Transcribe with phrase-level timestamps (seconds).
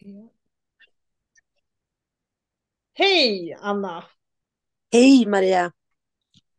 [0.00, 0.30] Ja.
[2.92, 4.04] Hej Anna!
[4.92, 5.72] Hej Maria!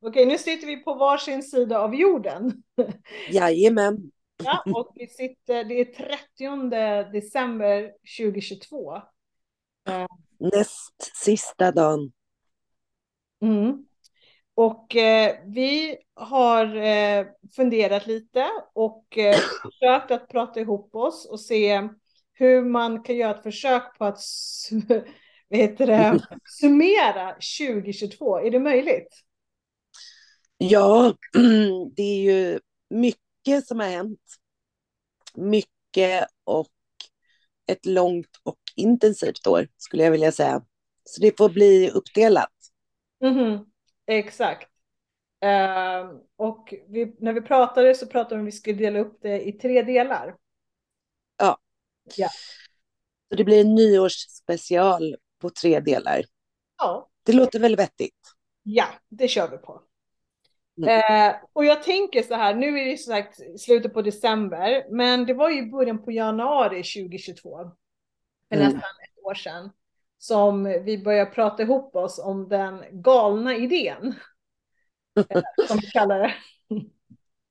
[0.02, 2.64] Okej, nu sitter vi på varsin sida av jorden.
[3.30, 4.12] Jajamän.
[4.44, 9.02] Ja, och vi sitter, det är 30 december 2022.
[10.38, 12.12] Näst sista dagen.
[13.42, 13.86] Mm.
[14.54, 17.26] Och eh, vi har eh,
[17.56, 21.90] funderat lite och eh, försökt att prata ihop oss och se
[22.40, 24.20] hur man kan göra ett försök på att
[25.50, 28.40] heter det, summera 2022.
[28.40, 29.24] Är det möjligt?
[30.58, 31.14] Ja,
[31.96, 34.20] det är ju mycket som har hänt.
[35.36, 36.68] Mycket och
[37.68, 40.62] ett långt och intensivt år skulle jag vilja säga.
[41.04, 42.54] Så det får bli uppdelat.
[43.24, 43.66] Mm -hmm.
[44.08, 44.70] Exakt.
[45.46, 49.18] Uh, och vi, när vi pratade så pratade vi om att vi skulle dela upp
[49.22, 50.36] det i tre delar.
[51.38, 51.58] Ja.
[52.18, 52.30] Ja.
[53.30, 56.24] Så det blir en nyårsspecial på tre delar.
[56.78, 57.10] Ja.
[57.24, 58.20] Det låter väl vettigt?
[58.64, 59.82] Ja, det kör vi på.
[60.78, 61.30] Mm.
[61.30, 65.26] Eh, och jag tänker så här, nu är det som sagt slutet på december, men
[65.26, 67.58] det var ju början på januari 2022,
[68.50, 68.66] för mm.
[68.66, 69.70] nästan ett år sedan,
[70.18, 74.16] som vi började prata ihop oss om den galna idén,
[75.30, 76.34] eh, som vi kallar det.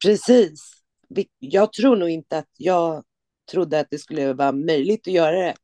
[0.05, 0.75] Precis.
[1.39, 3.05] Jag tror nog inte att jag
[3.49, 5.55] trodde att det skulle vara möjligt att göra det.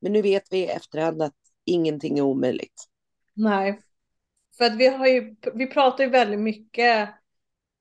[0.00, 2.84] Men nu vet vi i efterhand att ingenting är omöjligt.
[3.34, 3.80] Nej,
[4.58, 7.08] för att vi har ju, vi pratar ju väldigt mycket,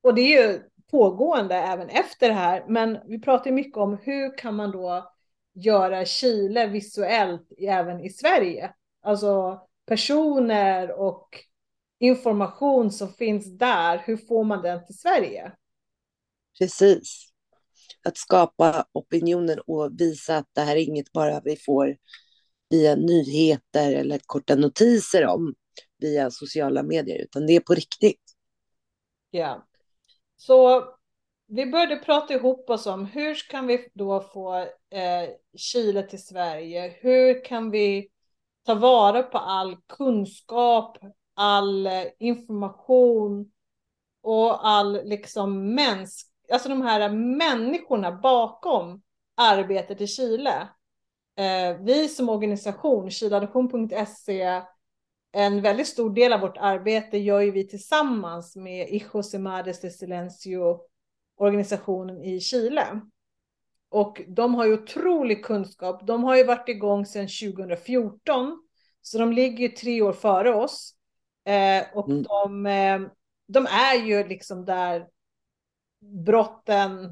[0.02, 0.60] och det är ju
[0.92, 5.14] pågående även efter det här, men vi pratar ju mycket om hur kan man då
[5.54, 8.74] göra Chile visuellt även i Sverige?
[9.02, 11.30] Alltså personer och
[12.00, 15.52] information som finns där, hur får man den till Sverige?
[16.60, 17.33] Precis.
[18.06, 21.98] Att skapa opinionen och visa att det här är inget bara vi får
[22.70, 25.54] via nyheter eller korta notiser om
[25.98, 28.22] via sociala medier, utan det är på riktigt.
[29.32, 29.68] Ja.
[30.36, 30.84] Så
[31.48, 34.56] vi började prata ihop oss om hur kan vi då få
[34.90, 36.98] eh, Chile till Sverige?
[37.02, 38.10] Hur kan vi
[38.66, 40.98] ta vara på all kunskap,
[41.34, 43.52] all eh, information
[44.22, 49.02] och all liksom mäns alltså de här människorna bakom
[49.36, 50.70] arbetet i Chile.
[51.38, 54.62] Eh, vi som organisation, chileadoption.se,
[55.32, 59.82] en väldigt stor del av vårt arbete gör ju vi tillsammans med Hijos y Madres
[59.82, 60.80] de Silencio,
[61.38, 63.02] organisationen i Chile.
[63.90, 66.08] Och de har ju otrolig kunskap.
[66.08, 68.64] De har ju varit igång sedan 2014,
[69.02, 70.96] så de ligger ju tre år före oss.
[71.46, 72.24] Eh, och mm.
[72.24, 73.02] de, eh,
[73.48, 75.08] de är ju liksom där
[76.04, 77.06] brotten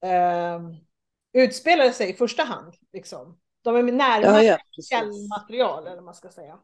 [0.00, 0.60] eh,
[1.32, 2.74] utspelar sig i första hand.
[2.92, 3.40] Liksom.
[3.62, 6.58] De är närmare ja, ja, källmaterial, eller man ska säga.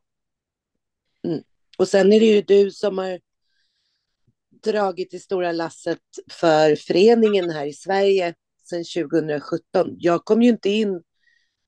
[1.24, 1.42] Mm.
[1.78, 3.20] Och sen är det ju du som har
[4.62, 5.98] dragit det stora lasset
[6.30, 9.96] för föreningen här i Sverige sedan 2017.
[9.98, 11.02] Jag kom ju inte in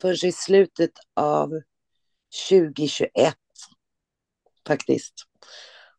[0.01, 1.51] förrän i slutet av
[2.49, 3.35] 2021
[4.67, 5.15] faktiskt.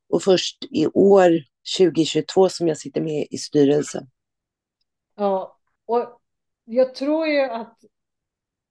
[0.10, 1.32] Och först i år,
[1.78, 4.08] 2022, som jag sitter med i styrelsen.
[5.16, 6.20] Ja, och
[6.66, 7.78] jag tror ju att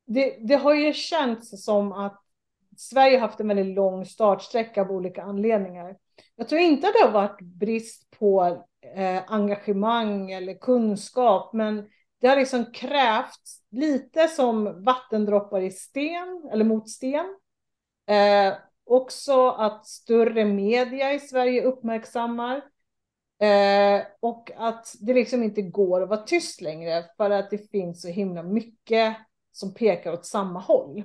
[0.07, 2.23] det, det har ju känts som att
[2.77, 5.97] Sverige har haft en väldigt lång startsträcka av olika anledningar.
[6.37, 8.65] Jag tror inte att det har varit brist på
[8.95, 11.89] eh, engagemang eller kunskap, men
[12.21, 17.37] det har liksom krävts lite som vattendroppar i sten eller mot sten.
[18.07, 18.55] Eh,
[18.85, 22.63] också att större media i Sverige uppmärksammar
[23.43, 28.03] eh, och att det liksom inte går att vara tyst längre för att det finns
[28.03, 29.17] så himla mycket
[29.53, 31.03] som pekar åt samma håll.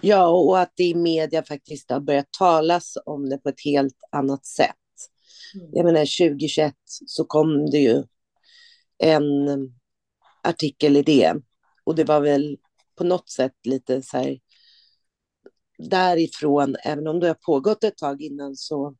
[0.00, 3.98] Ja, och att det i media faktiskt har börjat talas om det på ett helt
[4.10, 4.76] annat sätt.
[5.54, 5.70] Mm.
[5.72, 6.74] Jag menar, 2021
[7.06, 8.02] så kom det ju
[8.98, 9.24] en
[10.42, 11.34] artikel i det.
[11.84, 12.58] Och det var väl
[12.96, 14.38] på något sätt lite så här
[15.78, 18.96] därifrån, även om det har pågått ett tag innan, så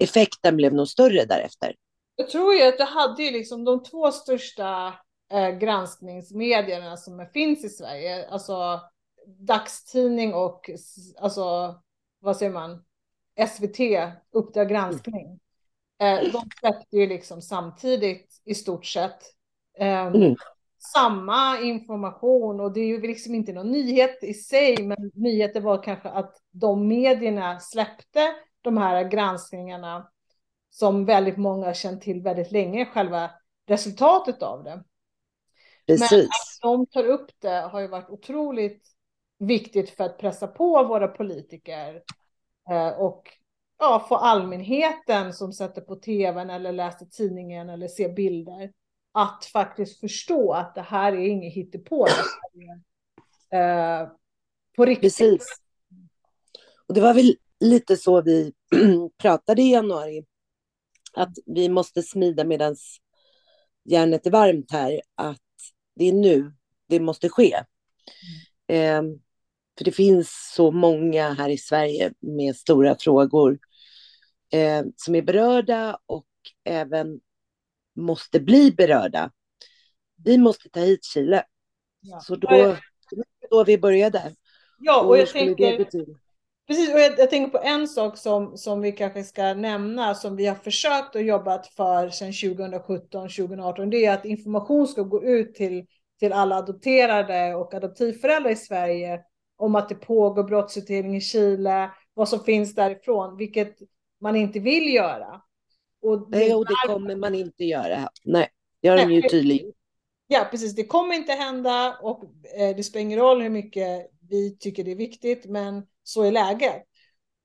[0.00, 1.74] effekten blev nog större därefter.
[2.16, 4.94] Jag tror ju att det hade ju liksom de två största
[5.32, 8.80] eh, granskningsmedierna som finns i Sverige, alltså
[9.26, 10.70] dagstidning och
[11.20, 11.74] alltså,
[12.20, 12.84] vad säger man,
[13.48, 13.78] SVT,
[14.32, 15.40] Uppdrag granskning.
[16.00, 19.22] Eh, de släppte ju liksom samtidigt i stort sett
[19.78, 20.36] eh, mm.
[20.94, 25.82] samma information och det är ju liksom inte någon nyhet i sig, men nyheten var
[25.82, 30.10] kanske att de medierna släppte de här granskningarna
[30.70, 33.30] som väldigt många känt till väldigt länge, själva
[33.66, 34.84] resultatet av det.
[35.86, 36.10] Precis.
[36.10, 38.88] Men att de tar upp det har ju varit otroligt
[39.38, 42.02] viktigt för att pressa på våra politiker
[42.70, 43.28] eh, och
[43.78, 48.72] ja, få allmänheten som sätter på tvn eller läser tidningen eller ser bilder
[49.12, 52.06] att faktiskt förstå att det här är inget hittepå.
[53.52, 54.08] Eh,
[54.76, 55.18] på riktigt.
[55.18, 55.46] Precis.
[56.86, 58.52] Och det var väl lite så vi
[59.18, 60.24] pratade i januari.
[61.12, 62.76] Att vi måste smida medan
[63.84, 65.00] järnet är varmt här.
[65.14, 65.38] Att
[65.94, 66.52] det är nu
[66.88, 67.54] det måste ske.
[68.66, 69.02] Eh,
[69.78, 73.58] för det finns så många här i Sverige med stora frågor
[74.52, 76.26] eh, som är berörda och
[76.64, 77.20] även
[77.96, 79.30] måste bli berörda.
[80.24, 81.44] Vi måste ta hit Chile.
[82.00, 82.20] Ja.
[82.20, 82.76] Så då,
[83.50, 84.34] då vi började.
[84.78, 85.86] Ja, och, och jag tänker...
[86.70, 90.36] Precis, och jag, jag, tänker på en sak som, som vi kanske ska nämna, som
[90.36, 95.24] vi har försökt och jobbat för sedan 2017, 2018, det är att information ska gå
[95.24, 95.86] ut till,
[96.18, 99.20] till alla adopterade och adoptivföräldrar i Sverige
[99.56, 103.76] om att det pågår brottsutredning i Chile, vad som finns därifrån, vilket
[104.20, 105.40] man inte vill göra.
[106.02, 108.08] Och det, Nej, och det kommer man inte göra.
[108.24, 108.48] Nej,
[108.82, 109.76] det har de ju tydligt.
[110.26, 110.74] Ja, precis.
[110.74, 112.24] Det kommer inte hända och
[112.58, 116.32] eh, det spelar ingen roll hur mycket vi tycker det är viktigt, men så är
[116.32, 116.82] läget.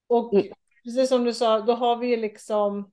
[0.08, 0.48] Och mm.
[0.84, 2.92] precis som du sa, då har vi liksom,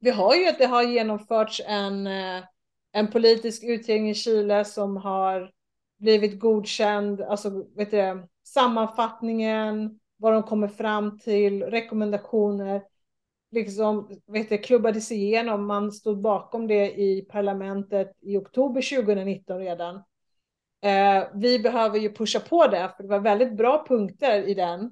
[0.00, 2.44] vi har ju att det har genomförts en, eh,
[2.92, 5.52] en politisk utredning i Chile som har
[5.98, 12.82] blivit godkänd, alltså vet du, sammanfattningen, vad de kommer fram till, rekommendationer,
[13.50, 20.02] liksom, vet du, klubbades igenom, man stod bakom det i parlamentet i oktober 2019 redan.
[20.80, 24.90] Eh, vi behöver ju pusha på det, för det var väldigt bra punkter i den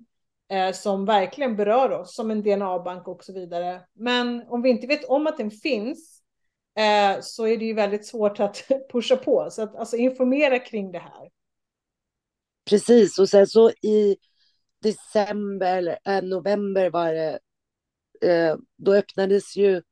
[0.51, 3.81] eh, som verkligen berör oss, som en DNA-bank och så vidare.
[3.95, 6.23] Men om vi inte vet om att den finns
[6.79, 9.49] eh, så är det ju väldigt svårt att pusha på.
[9.51, 11.29] Så att alltså informera kring det här.
[12.71, 14.17] Precis, och sen så i
[14.83, 17.39] december, äh, november var det,
[18.23, 19.83] eh, då öppnades ju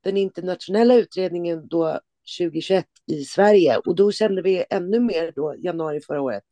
[0.00, 2.00] den internationella utredningen då
[2.38, 6.44] 2021 i Sverige och då kände vi ännu mer då, januari förra året.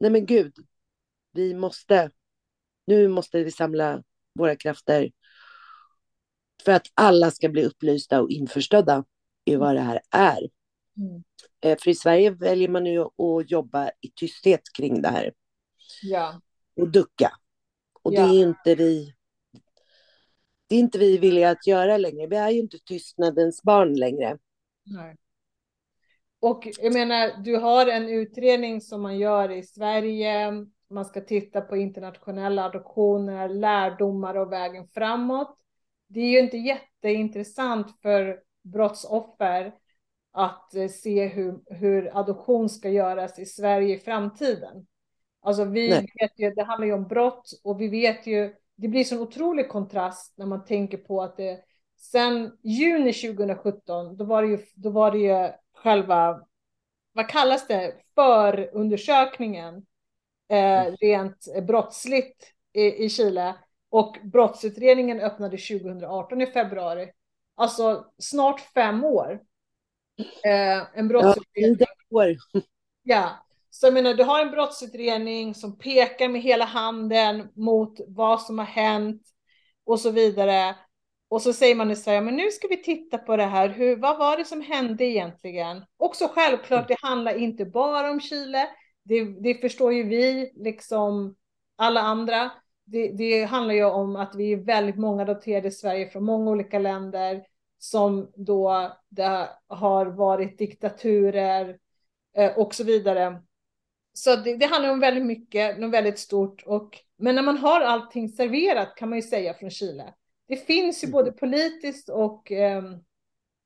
[0.00, 0.54] Nej men gud,
[1.32, 2.10] vi måste,
[2.86, 4.02] nu måste vi samla
[4.34, 5.12] våra krafter
[6.64, 9.04] för att alla ska bli upplysta och införstådda
[9.44, 10.48] i vad det här är.
[10.96, 11.22] Mm.
[11.60, 15.32] Eh, för i Sverige väljer man ju att jobba i tysthet kring det här.
[16.02, 16.40] Ja.
[16.76, 17.32] Och ducka.
[18.02, 18.26] Och ja.
[18.26, 19.14] det är inte vi
[20.66, 22.26] det är inte vi villiga att göra längre.
[22.26, 24.38] Vi är ju inte tystnadens barn längre.
[24.84, 25.16] Nej.
[26.42, 30.52] Och jag menar, du har en utredning som man gör i Sverige.
[30.90, 35.56] Man ska titta på internationella adoptioner, lärdomar och vägen framåt.
[36.08, 39.74] Det är ju inte jätteintressant för brottsoffer
[40.32, 44.86] att eh, se hur, hur adoption ska göras i Sverige i framtiden.
[45.42, 46.12] Alltså vi Nej.
[46.20, 49.68] vet ju, det handlar ju om brott och vi vet ju, det blir så otrolig
[49.68, 51.60] kontrast när man tänker på att det
[51.98, 56.46] sen juni 2017, då var det ju, då var det ju själva,
[57.12, 59.86] vad kallas det, förundersökningen
[60.48, 63.54] eh, rent brottsligt i, i Chile
[63.90, 67.12] och brottsutredningen öppnade 2018 i februari.
[67.54, 69.40] Alltså snart fem år.
[70.44, 71.76] Eh, en brottsutredning.
[71.78, 71.86] Ja,
[73.02, 78.42] ja, så jag menar, du har en brottsutredning som pekar med hela handen mot vad
[78.42, 79.22] som har hänt
[79.84, 80.76] och så vidare.
[81.32, 83.68] Och så säger man i Sverige, men nu ska vi titta på det här.
[83.68, 85.84] Hur, vad var det som hände egentligen?
[85.96, 88.68] Också självklart, det handlar inte bara om Chile.
[89.02, 91.36] Det, det förstår ju vi, liksom
[91.76, 92.50] alla andra.
[92.84, 96.50] Det, det handlar ju om att vi är väldigt många adopterade i Sverige från många
[96.50, 97.42] olika länder
[97.78, 101.78] som då det har varit diktaturer
[102.36, 103.42] eh, och så vidare.
[104.12, 106.62] Så det, det, handlar om väldigt mycket, något väldigt stort.
[106.66, 110.14] Och, men när man har allting serverat kan man ju säga från Chile.
[110.48, 112.84] Det finns ju både politiskt och eh,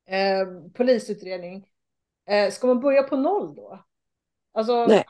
[0.08, 1.66] eh, polisutredning.
[2.28, 3.84] Eh, ska man börja på noll då?
[4.52, 5.04] Alltså, Nej.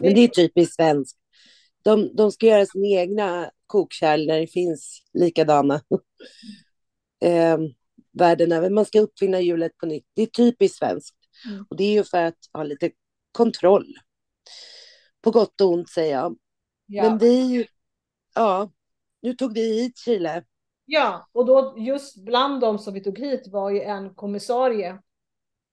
[0.00, 1.18] Men det är typiskt svenskt.
[1.82, 5.74] De, de ska göra sina egna kokkärl när det finns likadana.
[7.24, 7.58] eh,
[8.12, 8.70] världen över.
[8.70, 10.06] Man ska uppfinna hjulet på nytt.
[10.14, 11.16] Det är typiskt svenskt.
[11.46, 11.66] Mm.
[11.70, 12.90] Och det är ju för att ha lite
[13.32, 13.94] kontroll.
[15.20, 16.36] På gott och ont säger jag.
[16.86, 17.02] Ja.
[17.02, 17.66] Men vi,
[18.34, 18.72] ja,
[19.24, 20.42] nu tog vi hit Chile.
[20.84, 24.98] Ja, och då just bland dem som vi tog hit var ju en kommissarie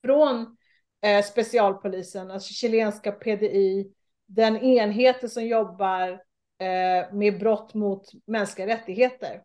[0.06, 0.58] från
[1.02, 3.92] eh, specialpolisen, alltså chilenska PDI,
[4.26, 6.10] den enheten som jobbar
[6.58, 9.44] eh, med brott mot mänskliga rättigheter.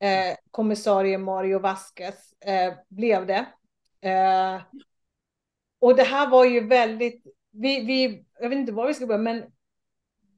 [0.00, 3.46] Eh, kommissarie Mario Vasquez eh, blev det.
[4.08, 4.62] Eh,
[5.78, 9.18] och det här var ju väldigt, vi, vi, jag vet inte var vi ska börja,
[9.18, 9.44] men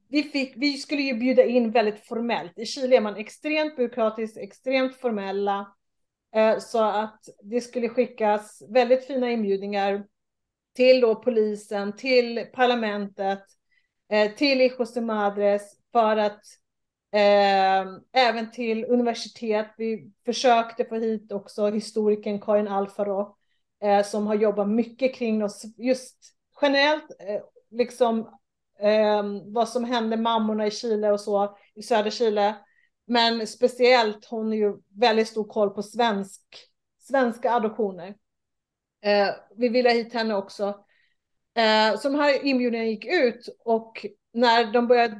[0.09, 2.59] vi, fick, vi skulle ju bjuda in väldigt formellt.
[2.59, 5.75] I Chile är man extremt byråkratisk, extremt formella.
[6.35, 10.05] Eh, så att det skulle skickas väldigt fina inbjudningar
[10.75, 13.43] till då polisen, till parlamentet,
[14.09, 16.41] eh, till Hijos de Madres för att
[17.11, 19.67] eh, även till universitet.
[19.77, 23.37] Vi försökte få hit också historikern Karin Alfaro
[23.83, 26.17] eh, som har jobbat mycket kring oss just
[26.61, 28.29] generellt eh, liksom
[28.79, 32.55] eh, vad som hände mammorna i Chile och så i södra Chile.
[33.07, 36.41] Men speciellt hon har ju väldigt stor koll på svensk,
[36.99, 38.15] svenska adoptioner.
[39.01, 40.85] Eh, vi ville ha hit henne också.
[41.55, 45.17] Eh, så de här inbjudningarna gick ut och när de började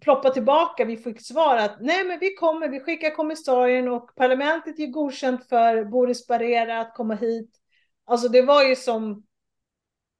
[0.00, 4.78] ploppa tillbaka, vi fick svar att nej men vi kommer, vi skickar kommissarien och parlamentet
[4.78, 7.50] är godkänt för Boris Barrera att komma hit.
[8.04, 9.26] Alltså det var ju som,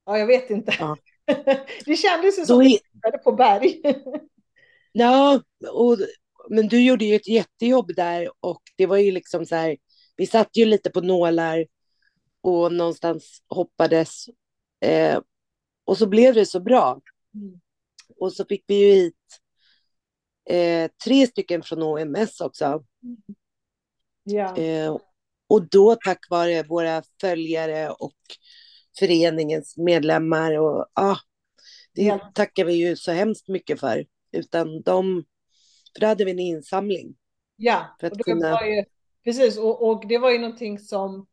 [0.07, 0.73] ja jag vet inte.
[0.79, 0.97] Ja.
[1.85, 2.79] det kändes ju som att vi
[3.25, 3.81] på berg.
[4.93, 5.43] ja,
[5.73, 5.99] och,
[6.51, 9.77] men du gjorde ju ett jättejobb där och det var ju liksom så här,
[10.17, 11.67] vi satt ju lite på nålar
[12.41, 14.27] och någonstans hoppades.
[14.81, 15.21] Eh,
[15.85, 17.01] och så blev det så bra.
[17.35, 17.61] Mm.
[18.17, 19.15] Och så fick vi ju hit
[20.51, 22.65] eh, tre stycken från OMS också.
[22.65, 23.17] Mm.
[24.25, 24.57] Ja.
[24.57, 24.97] Eh,
[25.49, 28.17] och då tack vare våra följare och
[28.99, 31.17] föreningens medlemmar och ah,
[31.95, 32.33] det ja.
[32.35, 34.07] tackar vi ju så hemskt mycket för.
[34.33, 35.25] Utan de,
[35.95, 37.15] för då hade vi en insamling.
[37.57, 38.51] Ja, för att och kunna...
[38.51, 38.85] var ju,
[39.25, 41.27] precis och, och det var ju någonting som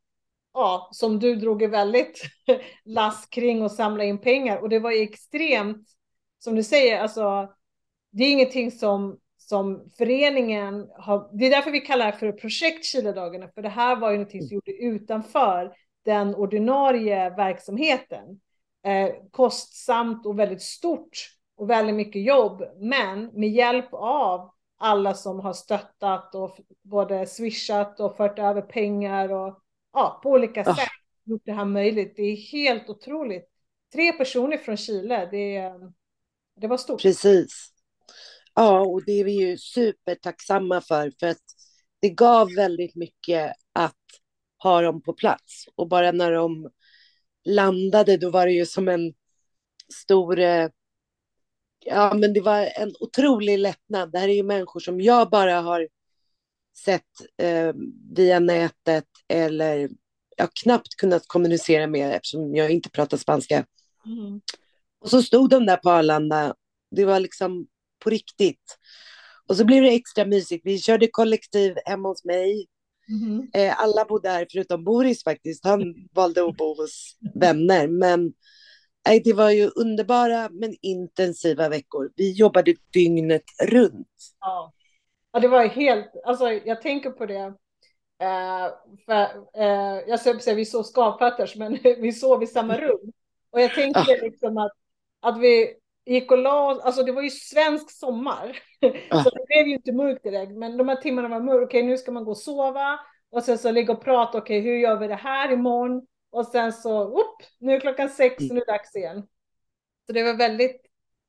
[0.53, 2.21] ja, som du drog väldigt
[2.85, 5.87] lass kring och samla in pengar och det var ju extremt
[6.39, 7.49] som du säger, alltså
[8.11, 12.85] det är ingenting som som föreningen har, det är därför vi kallar det för projekt
[12.85, 15.73] Chiledagarna, för det här var ju någonting som gjorde utanför
[16.05, 18.39] den ordinarie verksamheten.
[18.85, 25.39] Eh, kostsamt och väldigt stort och väldigt mycket jobb, men med hjälp av alla som
[25.39, 29.59] har stöttat och både swishat och fört över pengar och
[29.93, 30.75] ja, på olika oh.
[30.75, 30.89] sätt
[31.23, 32.13] gjort det här möjligt.
[32.15, 33.49] Det är helt otroligt.
[33.93, 35.73] Tre personer från Chile, det,
[36.61, 37.01] det var stort.
[37.01, 37.71] Precis.
[38.53, 41.43] Ja, och det är vi ju supertacksamma för, för att
[41.99, 43.95] det gav väldigt mycket att
[44.69, 45.65] ha dem på plats.
[45.75, 46.69] Och bara när de
[47.45, 49.13] landade, då var det ju som en
[49.93, 50.39] stor...
[50.39, 50.69] Eh,
[51.85, 54.11] ja, men det var en otrolig lättnad.
[54.11, 55.87] Det här är ju människor som jag bara har
[56.77, 57.03] sett
[57.37, 57.73] eh,
[58.15, 59.89] via nätet eller
[60.37, 63.65] jag knappt kunnat kommunicera med eftersom jag inte pratar spanska.
[64.05, 64.41] Mm.
[64.99, 66.55] Och så stod de där på Arlanda.
[66.91, 67.67] Det var liksom
[68.03, 68.77] på riktigt.
[69.47, 70.65] Och så blev det extra mysigt.
[70.65, 72.67] Vi körde kollektiv hemma hos mig.
[73.09, 73.47] Mm.
[73.53, 75.65] Eh, alla bodde här förutom Boris faktiskt.
[75.65, 77.87] Han valde att bo hos vänner.
[77.87, 78.33] Men
[79.09, 82.11] eh, det var ju underbara men intensiva veckor.
[82.15, 84.07] Vi jobbade dygnet runt.
[84.39, 84.73] Ja,
[85.33, 87.53] ja det var helt, alltså jag tänker på det.
[88.21, 88.69] Eh,
[89.05, 89.21] för,
[89.61, 93.11] eh, jag skulle säga vi sov skavfötters men vi sov i samma rum.
[93.51, 94.17] Och jag tänkte ja.
[94.21, 94.71] liksom att,
[95.21, 95.73] att vi,
[96.05, 98.59] gick och la alltså det var ju svensk sommar.
[99.09, 99.23] Ah.
[99.23, 101.65] Så det blev ju inte mörkt direkt, men de här timmarna var mörkt.
[101.65, 104.37] Okej, nu ska man gå och sova och sen så ligga och prata.
[104.37, 106.07] Okej, hur gör vi det här imorgon?
[106.29, 109.27] Och sen så, upp, nu är klockan sex och nu är det dags igen.
[110.07, 110.81] Så det var väldigt,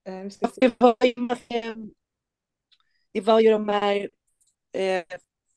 [0.04, 0.60] eh, ska se.
[0.60, 1.28] Det var ju,
[3.12, 4.10] det var ju de här,
[4.72, 5.04] eh,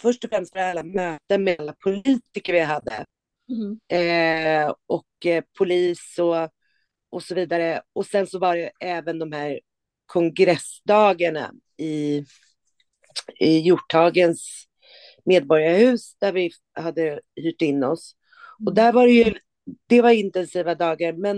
[0.02, 3.06] först och främst för alla möten med alla politiker vi hade.
[3.50, 3.80] Mm.
[3.88, 6.50] Eh, och eh, polis och
[7.10, 7.82] och så vidare.
[7.94, 9.60] Och sen så var det även de här
[10.06, 12.25] kongressdagarna i,
[13.39, 14.66] i Hjorthagens
[15.25, 18.16] medborgarhus där vi hade hyrt in oss.
[18.66, 19.34] Och där var det ju,
[19.88, 21.38] det var intensiva dagar, men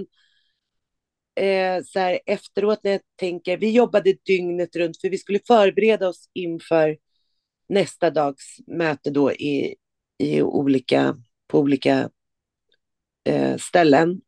[1.35, 6.07] eh, så här, efteråt när jag tänker, vi jobbade dygnet runt för vi skulle förbereda
[6.07, 6.97] oss inför
[7.69, 9.75] nästa dags möte då i,
[10.17, 12.09] i olika, på olika
[13.23, 14.21] eh, ställen.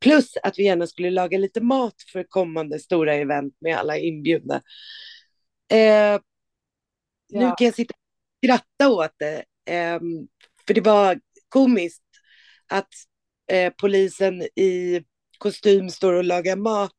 [0.00, 4.62] Plus att vi gärna skulle laga lite mat för kommande stora event med alla inbjudna.
[5.70, 6.20] Eh, ja.
[7.28, 9.44] Nu kan jag sitta och skratta åt det.
[9.74, 10.00] Eh,
[10.66, 12.02] för det var komiskt
[12.68, 12.88] att
[13.50, 15.02] eh, polisen i
[15.38, 16.92] kostym står och lagar mat.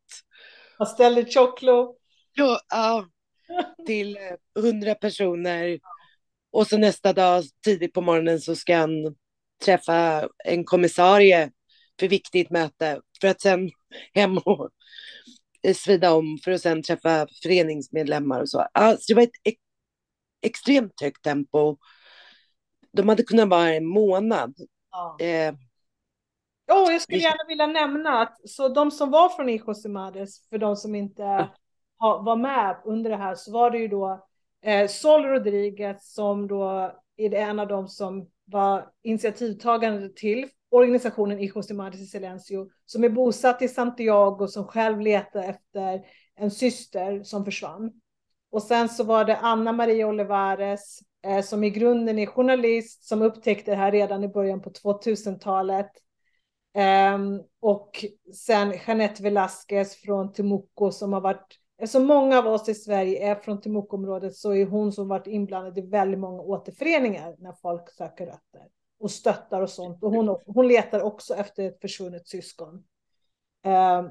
[0.77, 1.95] Pastelli Choclo.
[2.33, 3.07] Ja, ja,
[3.85, 5.79] till eh, hundra personer.
[6.51, 9.15] Och så nästa dag tidigt på morgonen så ska han
[9.65, 11.51] träffa en kommissarie
[11.99, 13.69] för viktigt möte för att sen
[14.13, 14.69] hem och
[15.75, 18.67] svida om för att sen träffa föreningsmedlemmar och så.
[18.73, 19.57] Alltså, det var ett ex
[20.41, 21.77] extremt högt tempo.
[22.91, 24.53] De hade kunnat vara en månad.
[24.91, 25.17] Ja.
[25.19, 25.55] Eh,
[26.71, 30.49] Oh, jag skulle gärna vilja nämna att så de som var från Hijos de Madres,
[30.49, 31.49] för de som inte
[31.99, 34.27] ha, var med under det här, så var det ju då
[34.61, 41.67] eh, Sol Rodriguez som då är en av dem som var initiativtagande till organisationen Hijos
[41.67, 47.23] de Madres i Silencio, som är bosatt i Santiago, som själv letar efter en syster
[47.23, 47.91] som försvann.
[48.51, 53.21] Och sen så var det Anna Maria Olivares eh, som i grunden är journalist som
[53.21, 55.91] upptäckte det här redan i början på 2000-talet.
[56.75, 57.19] Eh,
[57.59, 63.31] och sen Jeanette Velasquez från Temuco som har varit, eftersom många av oss i Sverige
[63.31, 67.89] är från Temuco-området så är hon som varit inblandad i väldigt många återföreningar när folk
[67.89, 70.03] söker rötter och stöttar och sånt.
[70.03, 72.83] Och hon, hon letar också efter ett försvunnet syskon.
[73.65, 74.03] Eh,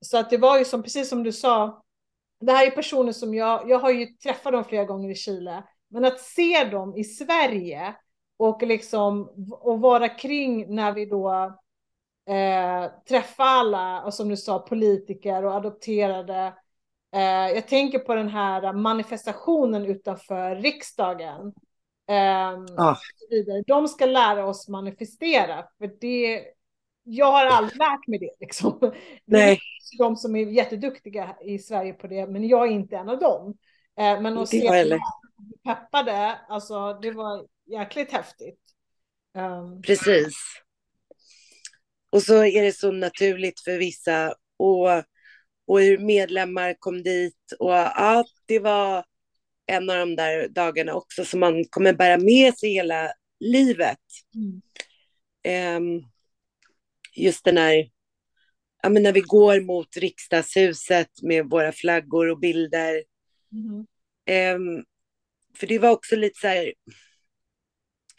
[0.00, 1.82] så att det var ju som, precis som du sa,
[2.40, 5.62] det här är personer som jag, jag har ju träffat dem flera gånger i Chile,
[5.88, 7.94] men att se dem i Sverige
[8.36, 11.30] och liksom och vara kring när vi då
[12.28, 16.54] eh, träffar alla, och som du sa, politiker och adopterade.
[17.14, 21.52] Eh, jag tänker på den här manifestationen utanför riksdagen.
[22.08, 22.96] Eh, ah.
[23.66, 26.44] De ska lära oss manifestera, för det,
[27.04, 28.30] jag har aldrig lärt mig det.
[28.40, 28.78] Liksom.
[29.24, 29.60] Nej.
[29.90, 33.08] Det är de som är jätteduktiga i Sverige på det, men jag är inte en
[33.08, 33.56] av dem.
[33.98, 34.98] Eh, men att se
[35.64, 38.60] peppade, alltså det var jäkligt häftigt.
[39.34, 39.82] Um...
[39.82, 40.34] Precis.
[42.10, 44.88] Och så är det så naturligt för vissa och,
[45.66, 49.04] och hur medlemmar kom dit och ja, det var
[49.66, 53.98] en av de där dagarna också som man kommer bära med sig hela livet.
[54.34, 54.62] Mm.
[55.76, 56.06] Um,
[57.14, 57.90] just den här,
[58.82, 63.02] ja men när vi går mot riksdagshuset med våra flaggor och bilder.
[63.52, 63.86] Mm.
[64.56, 64.84] Um,
[65.58, 66.72] för det var också lite så här,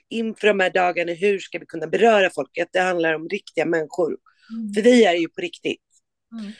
[0.10, 2.70] inför de här dagarna, hur ska vi kunna beröra folket?
[2.72, 4.18] Det handlar om riktiga människor.
[4.52, 4.74] Mm.
[4.74, 5.82] För vi är ju på riktigt.
[6.40, 6.52] Mm.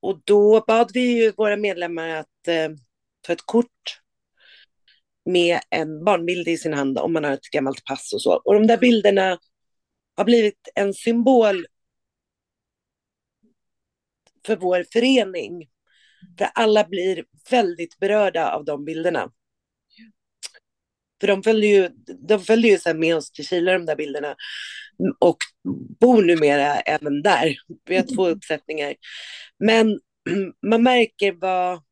[0.00, 2.68] Och då bad vi ju våra medlemmar att eh,
[3.20, 4.00] ta ett kort
[5.26, 8.32] med en barnbild i sin hand om man har ett gammalt pass och så.
[8.44, 9.38] Och de där bilderna
[10.16, 11.66] har blivit en symbol
[14.46, 15.68] för vår förening.
[16.38, 19.32] För alla blir väldigt berörda av de bilderna.
[21.20, 21.88] För de följde ju,
[22.28, 24.36] de följde ju sen med oss till Chile, de där bilderna.
[25.18, 25.38] Och
[26.00, 27.56] bor numera även där.
[27.84, 28.94] Vi har två uppsättningar.
[29.58, 30.00] Men
[30.66, 31.82] man märker vad,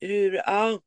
[0.00, 0.80] hur, ja.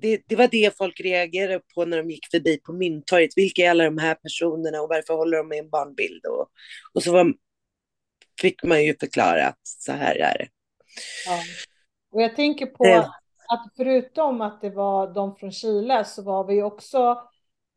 [0.00, 3.30] Det, det var det folk reagerade på när de gick förbi på Mynttorget.
[3.36, 6.26] Vilka är alla de här personerna och varför håller de med en barnbild?
[6.26, 6.48] Och,
[6.94, 7.34] och så var,
[8.40, 10.48] fick man ju förklara att så här är det.
[11.26, 11.40] Ja.
[12.12, 12.98] Och jag tänker på det.
[13.48, 17.29] att förutom att det var de från Chile så var vi också,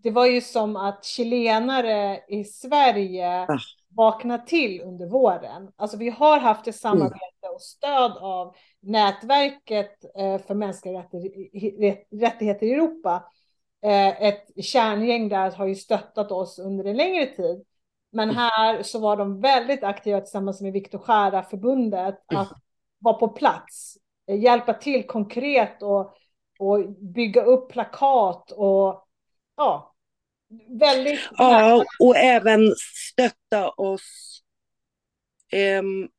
[0.04, 3.58] det var ju som att chilenare i Sverige ah.
[3.90, 5.72] vaknade till under våren.
[5.76, 7.56] Alltså vi har haft ett samarbete mm.
[7.56, 11.00] och stöd av nätverket eh, för mänskliga
[12.12, 13.32] rättigheter i Europa.
[13.84, 17.66] Eh, ett kärngäng där har ju stöttat oss under en längre tid.
[18.12, 18.36] Men mm.
[18.36, 22.42] här så var de väldigt aktiva tillsammans med Viktor Skära förbundet mm.
[22.42, 22.52] att
[23.00, 26.16] vara på plats, eh, hjälpa till konkret och,
[26.60, 29.08] och bygga upp plakat och
[29.58, 29.93] ja,
[30.80, 31.20] väldigt.
[31.38, 34.40] Ja, och även stötta oss.
[35.80, 36.10] Um,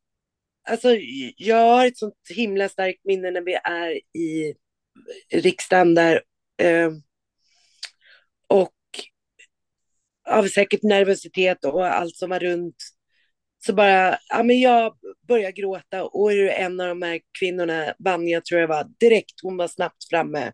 [0.68, 0.88] alltså,
[1.36, 4.54] jag har ett sånt himla starkt minne när vi är i
[5.32, 6.22] riksdagen där.
[6.62, 7.02] Um,
[8.48, 8.72] och
[10.28, 12.76] av säkert nervositet och allt som var runt.
[13.66, 14.94] Så bara, ja men jag
[15.28, 19.68] började gråta och en av de här kvinnorna, Vanja tror jag var, direkt, hon var
[19.68, 20.52] snabbt framme.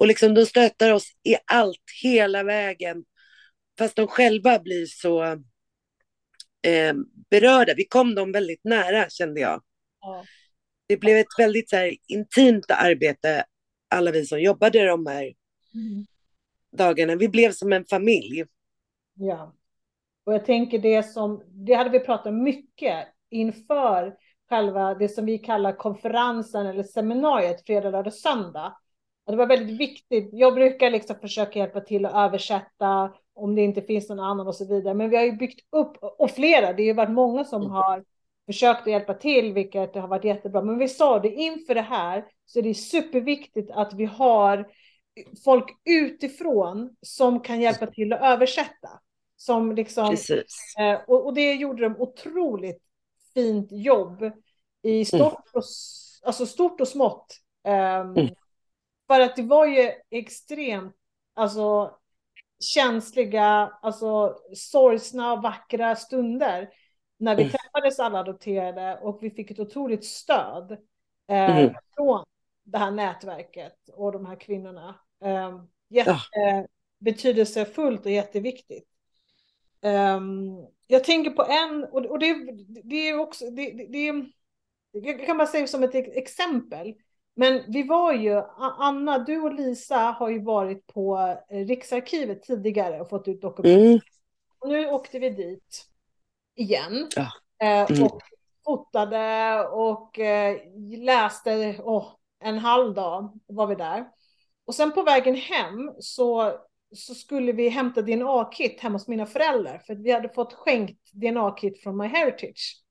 [0.00, 3.04] Och liksom de stöttar oss i allt, hela vägen.
[3.78, 5.22] Fast de själva blir så
[6.62, 6.94] eh,
[7.30, 7.74] berörda.
[7.76, 9.62] Vi kom dem väldigt nära kände jag.
[10.00, 10.24] Ja.
[10.86, 13.44] Det blev ett väldigt så här, intimt arbete,
[13.88, 16.06] alla vi som jobbade de här mm.
[16.72, 17.16] dagarna.
[17.16, 18.44] Vi blev som en familj.
[19.14, 19.54] Ja.
[20.24, 24.16] Och jag tänker det som, det hade vi pratat mycket inför
[24.48, 28.76] själva det som vi kallar konferensen eller seminariet fredag, lördag, söndag.
[29.30, 30.28] Det var väldigt viktigt.
[30.32, 34.56] Jag brukar liksom försöka hjälpa till att översätta om det inte finns någon annan och
[34.56, 34.94] så vidare.
[34.94, 37.72] Men vi har ju byggt upp, och flera, det har ju varit många som mm.
[37.72, 38.04] har
[38.46, 40.62] försökt att hjälpa till, vilket har varit jättebra.
[40.62, 44.68] Men vi sa det inför det här så är det superviktigt att vi har
[45.44, 48.88] folk utifrån som kan hjälpa till att översätta.
[49.36, 50.16] Som liksom,
[50.78, 52.82] eh, och, det gjorde de otroligt
[53.34, 54.22] fint jobb
[54.82, 55.04] i mm.
[55.04, 55.62] stort, och,
[56.22, 57.36] alltså stort och smått.
[57.64, 58.28] Um, mm.
[59.10, 60.96] För att det var ju extremt,
[61.34, 61.98] alltså
[62.60, 66.68] känsliga, alltså sorgsna vackra stunder
[67.16, 67.52] när vi mm.
[67.52, 70.72] träffades alla adopterade och vi fick ett otroligt stöd
[71.28, 71.74] eh, mm.
[71.96, 72.24] från
[72.64, 75.00] det här nätverket och de här kvinnorna.
[75.24, 76.66] Eh, jätte, ja.
[76.98, 78.88] betydelsefullt och jätteviktigt.
[79.82, 82.34] Um, jag tänker på en, och, och det,
[82.84, 84.30] det är också, det, det, det,
[84.92, 86.94] jag kan bara säga som ett exempel,
[87.40, 93.00] men vi var ju, Anna, du och Lisa har ju varit på eh, Riksarkivet tidigare
[93.00, 93.78] och fått ut dokument.
[93.78, 94.00] Mm.
[94.58, 95.86] Och nu åkte vi dit
[96.56, 97.32] igen ja.
[97.62, 98.02] Eh, mm.
[98.02, 98.20] och
[98.64, 100.56] fotade och eh,
[100.98, 102.06] läste oh,
[102.40, 104.08] en halv dag var vi där.
[104.64, 106.52] Och sen på vägen hem så,
[106.94, 111.82] så skulle vi hämta DNA-kit hemma hos mina föräldrar för vi hade fått skänkt DNA-kit
[111.82, 112.82] från MyHeritage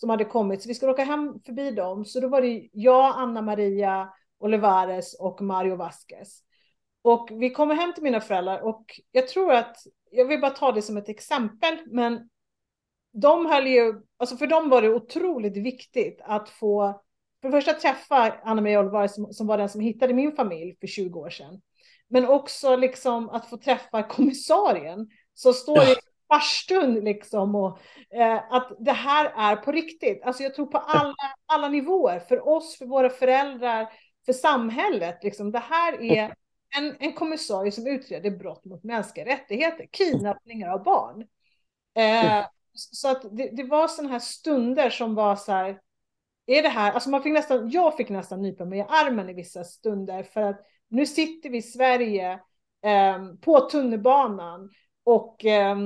[0.00, 0.62] som hade kommit.
[0.62, 2.04] Så vi skulle åka hem förbi dem.
[2.04, 4.08] Så då var det jag, Anna Maria
[4.38, 6.40] Olivares och Mario Vasquez.
[7.02, 9.76] Och vi kommer hem till mina föräldrar och jag tror att,
[10.10, 12.28] jag vill bara ta det som ett exempel, men
[13.12, 17.02] de höll ju, alltså för dem var det otroligt viktigt att få,
[17.40, 20.76] för det första träffa Anna Maria Olivares som, som var den som hittade min familj
[20.80, 21.60] för 20 år sedan.
[22.08, 25.94] Men också liksom att få träffa kommissarien som står i
[26.30, 27.78] farstun liksom och
[28.14, 30.22] eh, att det här är på riktigt.
[30.22, 31.14] Alltså jag tror på alla,
[31.46, 33.92] alla nivåer, för oss, för våra föräldrar,
[34.26, 35.18] för samhället.
[35.22, 35.52] Liksom.
[35.52, 36.34] Det här är
[36.78, 41.26] en, en kommissarie som utreder brott mot mänskliga rättigheter, kidnappningar av barn.
[41.94, 45.80] Eh, så att det, det var sådana här stunder som var så här,
[46.46, 49.34] är det här, alltså man fick nästan, jag fick nästan nypa mig i armen i
[49.34, 52.32] vissa stunder för att nu sitter vi i Sverige
[52.84, 54.70] eh, på tunnelbanan
[55.04, 55.76] och eh,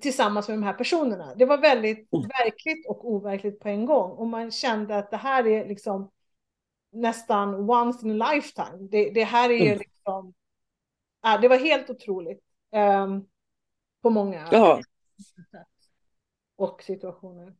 [0.00, 1.34] tillsammans med de här personerna.
[1.34, 2.28] Det var väldigt mm.
[2.28, 6.10] verkligt och overkligt på en gång och man kände att det här är liksom
[6.92, 8.88] nästan once in a lifetime.
[8.90, 9.78] Det, det här är mm.
[9.78, 10.34] liksom,
[11.22, 13.26] ja, det var helt otroligt um,
[14.02, 14.80] på många ja.
[16.56, 17.54] och situationer.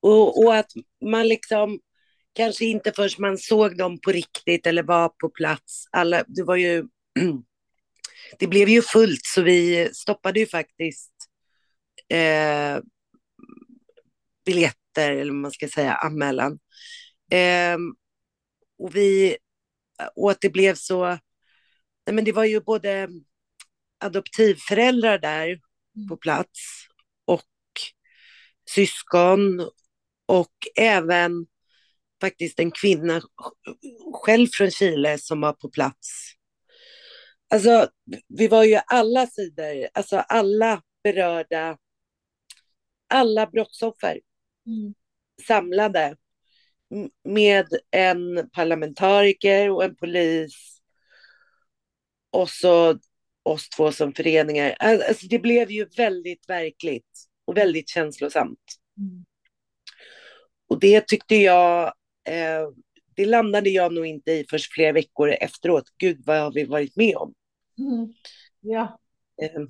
[0.00, 1.80] Och, och att man liksom
[2.32, 5.84] kanske inte först man såg dem på riktigt eller var på plats.
[5.92, 6.84] Alla, det var ju
[8.38, 11.11] det blev ju fullt så vi stoppade ju faktiskt
[12.08, 12.80] eh,
[14.44, 16.58] biljetter, eller man ska säga, anmälan.
[17.30, 17.78] Eh,
[18.78, 19.36] och vi,
[20.16, 21.06] och att det blev så,
[22.06, 23.08] nej men det var ju både
[23.98, 26.08] adoptivföräldrar där mm.
[26.08, 26.60] på plats
[27.24, 27.42] och
[28.70, 29.60] syskon
[30.26, 31.46] och även
[32.20, 33.20] faktiskt en kvinna
[34.24, 36.32] själv från Chile som var på plats.
[37.50, 37.88] Alltså,
[38.28, 41.76] vi var ju alla sidor, alltså alla berörda
[43.12, 44.20] alla brottsoffer
[44.66, 44.94] mm.
[45.46, 46.16] samlade
[47.24, 50.80] med en parlamentariker och en polis
[52.30, 52.98] och så
[53.42, 54.76] oss två som föreningar.
[54.78, 58.78] Alltså, det blev ju väldigt verkligt och väldigt känslosamt.
[58.98, 59.24] Mm.
[60.68, 61.86] Och det tyckte jag,
[62.28, 62.68] eh,
[63.16, 65.84] det landade jag nog inte i först flera veckor efteråt.
[65.98, 67.34] Gud, vad har vi varit med om?
[67.78, 68.14] Mm.
[68.60, 69.00] Ja.
[69.42, 69.62] Eh,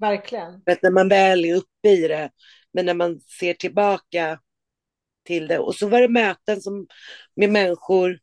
[0.00, 0.62] Verkligen.
[0.64, 2.30] För att när man väl är uppe i det,
[2.72, 4.40] men när man ser tillbaka
[5.24, 5.58] till det.
[5.58, 6.86] Och så var det möten som,
[7.34, 8.18] med människor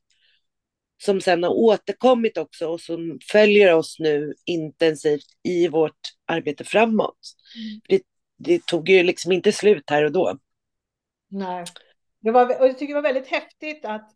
[1.03, 7.19] som sen har återkommit också och som följer oss nu intensivt i vårt arbete framåt.
[7.55, 7.81] Mm.
[7.89, 8.01] Det,
[8.37, 10.37] det, tog ju liksom inte slut här och då.
[11.29, 11.65] Nej,
[12.19, 14.09] det var, och jag tycker det var väldigt häftigt att,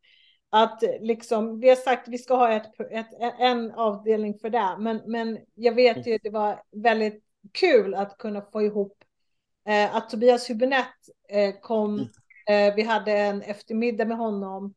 [0.49, 4.77] att liksom, vi har sagt att vi ska ha ett, ett, en avdelning för det,
[4.79, 8.97] men, men jag vet ju att det var väldigt kul att kunna få ihop
[9.67, 11.93] eh, att Tobias Hübinette eh, kom.
[11.93, 12.07] Mm.
[12.47, 14.73] Eh, vi hade en eftermiddag med honom.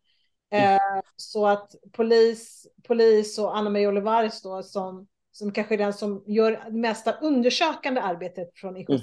[0.51, 1.03] Eh, mm.
[1.17, 6.51] Så att polis, polis och Anna-Maria Olivares då som, som kanske är den som gör
[6.51, 8.89] det mesta undersökande arbetet från IK.
[8.89, 9.01] Mm.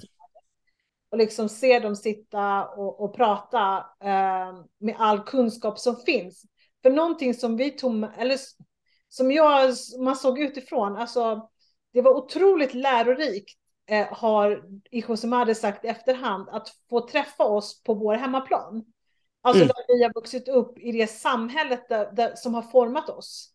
[1.12, 6.45] Och liksom se dem sitta och, och prata eh, med all kunskap som finns.
[6.84, 8.38] För någonting som vi tog, eller
[9.10, 11.50] som jag, man såg utifrån, alltså
[11.93, 13.58] det var otroligt lärorikt,
[13.89, 18.86] eh, har Ihosumade sagt i efterhand, att få träffa oss på vår hemmaplan.
[19.41, 19.67] Alltså mm.
[19.67, 23.54] där vi har vuxit upp i det samhället där, där, som har format oss.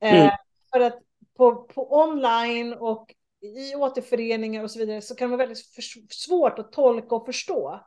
[0.00, 0.30] Eh, mm.
[0.72, 0.98] För att
[1.36, 5.82] på, på online och i återföreningar och så vidare så kan det vara väldigt för,
[6.14, 7.80] svårt att tolka och förstå.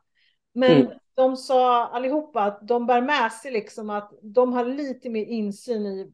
[0.54, 0.98] Men mm.
[1.14, 5.86] de sa allihopa att de bär med sig liksom att de har lite mer insyn
[5.86, 6.12] i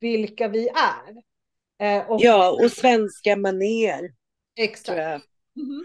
[0.00, 1.33] vilka vi är.
[1.82, 4.10] Eh, och, ja, och svenska maner.
[4.56, 4.98] Exakt.
[4.98, 5.20] Mm
[5.56, 5.82] -hmm.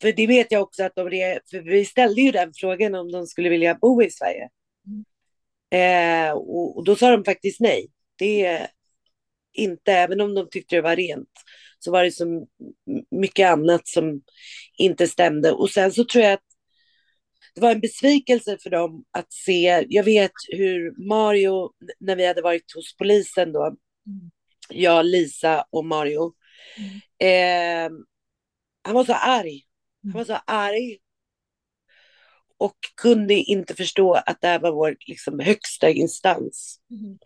[0.00, 1.10] För det vet jag också att de,
[1.50, 4.48] för vi ställde ju den frågan om de skulle vilja bo i Sverige.
[4.86, 5.04] Mm.
[5.70, 7.88] Eh, och, och, då sa de faktiskt nej.
[8.18, 8.68] Det är
[9.52, 11.28] inte, även om de tyckte det var rent,
[11.78, 12.46] så var det så
[13.10, 14.22] mycket annat som
[14.78, 15.52] inte stämde.
[15.52, 16.44] Och sen så tror jag att
[17.54, 21.70] det var en besvikelse för dem att se, jag vet hur Mario,
[22.00, 24.30] när vi hade varit hos polisen då, mm.
[24.68, 26.34] Jag, Lisa och Mario,
[26.76, 27.00] mm.
[27.18, 27.98] eh,
[28.82, 29.62] han var så arg.
[30.02, 30.98] Han var så arg
[32.58, 36.80] och kunde inte förstå att det här var vår liksom, högsta instans.
[36.90, 37.18] Mm.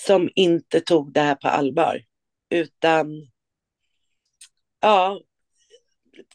[0.00, 2.02] Som inte tog det här på allvar.
[2.50, 3.06] Utan,
[4.80, 5.20] ja,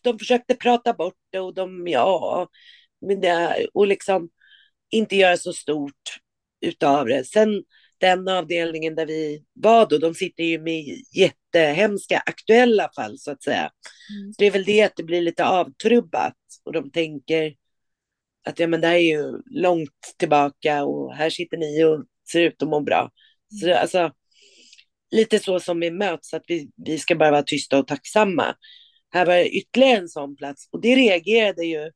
[0.01, 2.47] de försökte prata bort det och de, ja,
[3.01, 4.29] men det, och liksom
[4.89, 6.19] inte göra så stort
[6.61, 7.23] utav det.
[7.23, 7.63] Sen
[8.01, 10.83] den avdelningen där vi var då, de sitter ju med
[11.15, 13.71] jättehemska aktuella fall så att säga.
[14.11, 14.33] Mm.
[14.33, 17.55] Så det är väl det att det blir lite avtrubbat och de tänker
[18.45, 22.41] att ja, men det här är ju långt tillbaka och här sitter ni och ser
[22.41, 23.11] ut att må bra.
[23.59, 23.81] Så mm.
[23.81, 24.11] alltså,
[25.11, 28.55] lite så som vi möts, att vi, vi ska bara vara tysta och tacksamma.
[29.13, 31.91] Här var ytterligare en sån plats och det reagerade ju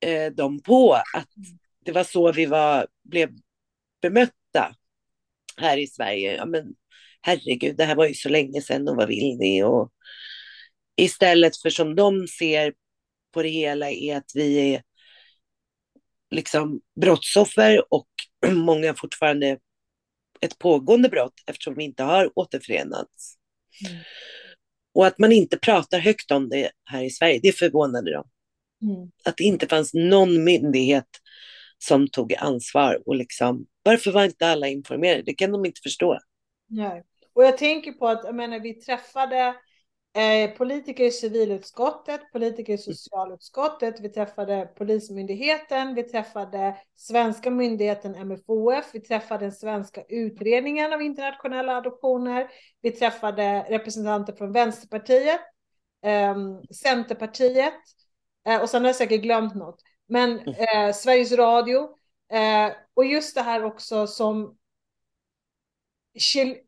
[0.00, 1.58] eh, de på, att mm.
[1.84, 3.30] det var så vi var, blev
[4.02, 4.74] bemötta
[5.60, 6.36] här i Sverige.
[6.36, 6.64] Ja, men
[7.22, 9.62] herregud, det här var ju så länge sedan och vad vill ni?
[9.62, 9.92] Och
[10.96, 12.72] istället för som de ser
[13.34, 14.82] på det hela är att vi är
[16.30, 18.08] liksom brottsoffer och
[18.52, 19.58] många fortfarande
[20.40, 23.34] ett pågående brott eftersom vi inte har återförenats.
[23.88, 24.02] Mm.
[24.94, 28.28] Och att man inte pratar högt om det här i Sverige, det förvånade dem.
[28.82, 29.10] Mm.
[29.24, 31.08] Att det inte fanns någon myndighet
[31.78, 35.22] som tog ansvar och liksom, varför var inte alla informerade?
[35.22, 36.18] Det kan de inte förstå.
[36.66, 37.04] Nej.
[37.32, 39.54] Och jag tänker på att, jag menar, vi träffade
[40.18, 48.90] Eh, politiker i civilutskottet, politiker i socialutskottet, vi träffade Polismyndigheten, vi träffade svenska myndigheten MFOF,
[48.92, 52.48] vi träffade den svenska utredningen av internationella adoptioner,
[52.80, 55.40] vi träffade representanter från Vänsterpartiet,
[56.04, 56.36] eh,
[56.82, 57.74] Centerpartiet
[58.46, 59.82] eh, och sen har jag säkert glömt något.
[60.08, 61.88] Men eh, Sveriges Radio
[62.32, 64.58] eh, och just det här också som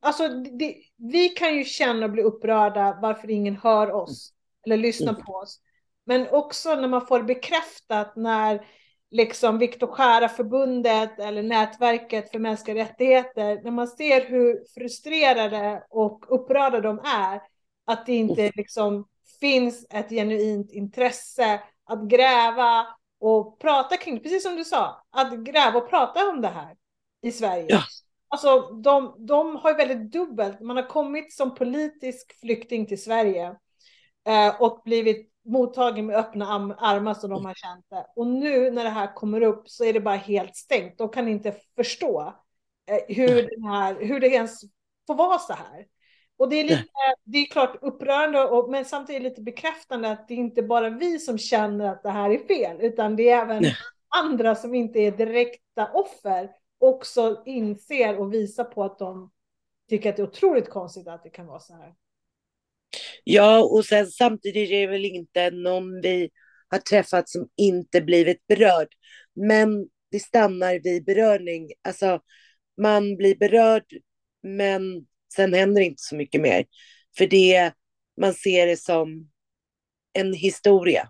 [0.01, 4.33] Alltså, det, vi kan ju känna och bli upprörda varför ingen hör oss
[4.67, 5.25] eller lyssnar mm.
[5.25, 5.61] på oss.
[6.05, 8.67] Men också när man får bekräftat när
[9.11, 16.81] liksom Viktor Skära-förbundet eller nätverket för mänskliga rättigheter, när man ser hur frustrerade och upprörda
[16.81, 17.41] de är,
[17.85, 19.09] att det inte liksom
[19.41, 22.87] finns ett genuint intresse att gräva
[23.21, 26.77] och prata kring, precis som du sa, att gräva och prata om det här
[27.23, 27.67] i Sverige.
[27.69, 27.83] Ja.
[28.29, 30.61] Alltså, de, de har ju väldigt dubbelt.
[30.61, 33.57] Man har kommit som politisk flykting till Sverige
[34.27, 36.47] eh, och blivit mottagen med öppna
[36.79, 38.07] armar som de har känt det.
[38.17, 40.99] Och nu när det här kommer upp så är det bara helt stängt.
[40.99, 42.35] De kan inte förstå
[42.87, 44.61] eh, hur, den här, hur det ens
[45.07, 45.87] får vara så här.
[46.41, 46.85] Och det är, lite,
[47.25, 51.19] det är klart upprörande, och, men samtidigt lite bekräftande att det är inte bara vi
[51.19, 53.65] som känner att det här är fel, utan det är även
[54.09, 59.31] andra som inte är direkta offer också inser och visar på att de
[59.89, 61.95] tycker att det är otroligt konstigt att det kan vara så här.
[63.25, 66.31] Ja, och sen samtidigt är det väl inte någon vi
[66.69, 68.89] har träffat som inte blivit berörd.
[69.35, 71.69] Men det stannar vid berörning.
[71.83, 72.21] Alltså,
[72.83, 73.85] man blir berörd,
[74.43, 76.65] men sen händer inte så mycket mer.
[77.19, 77.73] För det,
[78.21, 79.31] man ser det som
[80.13, 81.09] en historia.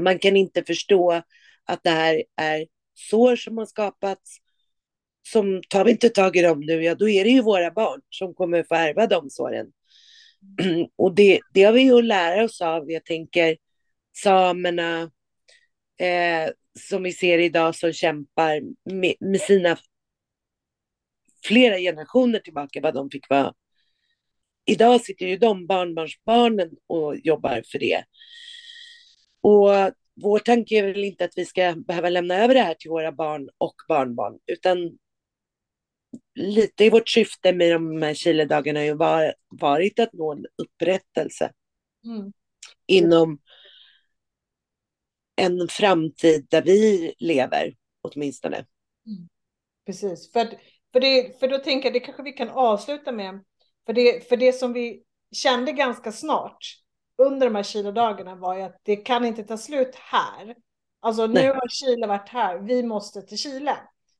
[0.00, 1.22] Man kan inte förstå
[1.64, 4.38] att det här är sår som har skapats
[5.22, 8.00] som tar vi inte tag i dem nu, ja då är det ju våra barn
[8.10, 9.66] som kommer få ärva de såren.
[10.96, 12.90] Och det, det har vi ju att lära oss av.
[12.90, 13.56] Jag tänker
[14.16, 15.10] samerna
[16.00, 16.50] eh,
[16.88, 18.60] som vi ser idag som kämpar
[18.92, 19.78] med, med, sina
[21.44, 23.54] flera generationer tillbaka vad de fick vara.
[24.64, 28.04] Idag sitter ju de barnbarnsbarnen och jobbar för det.
[29.40, 32.90] Och vår tanke är väl inte att vi ska behöva lämna över det här till
[32.90, 34.98] våra barn och barnbarn, utan
[36.34, 40.46] lite i vårt syfte med de här Chiledagarna har ju var, varit att nå en
[40.56, 41.52] upprättelse
[42.04, 42.32] mm.
[42.86, 43.38] inom
[45.36, 48.56] en framtid där vi lever, åtminstone.
[48.56, 49.28] Mm.
[49.86, 50.48] Precis, för,
[50.92, 53.44] för, det, för då tänker jag det kanske vi kan avsluta med,
[53.86, 55.02] för det, för det som vi
[55.32, 56.82] kände ganska snart
[57.18, 60.56] under de här Chiledagarna var ju att det kan inte ta slut här.
[61.00, 61.46] Alltså nu Nej.
[61.46, 63.76] har Chile varit här, vi måste till Chile.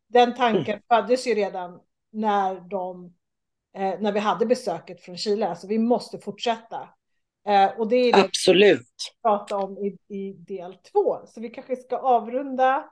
[0.09, 0.83] Den tanken mm.
[0.89, 1.81] föddes ju redan
[2.13, 3.15] när, de,
[3.77, 5.49] eh, när vi hade besöket från Chile.
[5.49, 6.89] Alltså vi måste fortsätta.
[7.49, 8.81] Eh, och det är det Absolut.
[8.81, 11.19] vi pratar om i, i del två.
[11.27, 12.91] Så vi kanske ska avrunda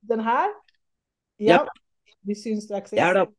[0.00, 0.50] den här.
[1.40, 1.66] Ja, ja.
[2.20, 2.92] vi syns strax.
[2.92, 3.32] Ja, då.